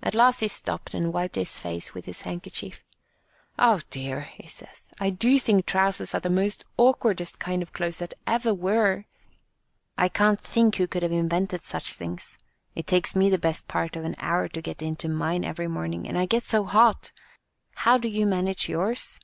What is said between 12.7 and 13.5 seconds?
It takes me the